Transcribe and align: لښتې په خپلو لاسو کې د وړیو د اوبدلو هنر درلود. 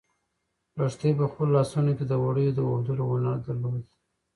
لښتې 0.77 1.09
په 1.19 1.25
خپلو 1.31 1.51
لاسو 1.57 1.79
کې 1.97 2.05
د 2.07 2.13
وړیو 2.23 2.55
د 2.55 2.59
اوبدلو 2.67 3.03
هنر 3.11 3.37
درلود. 3.45 3.83